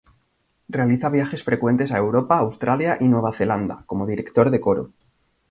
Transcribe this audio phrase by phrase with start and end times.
[0.67, 4.91] Realiza viajes frecuentes a Europa, Australia y Nueva Zelanda como director de coro.